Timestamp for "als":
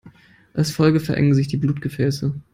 0.55-0.71